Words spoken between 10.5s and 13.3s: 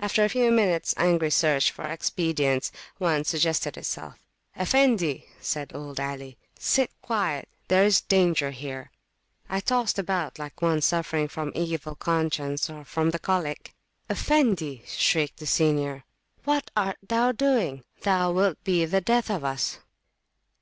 one suffering from evil conscience or from the [p.200]